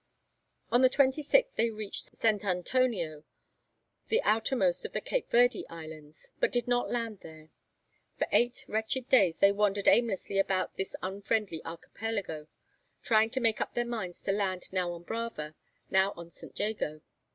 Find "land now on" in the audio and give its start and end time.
14.31-15.03